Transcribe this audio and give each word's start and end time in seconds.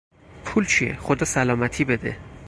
پول 0.45 0.65
چیه، 0.65 0.95
خدا 0.95 1.25
سلامتی 1.25 1.83
بده! 1.85 2.17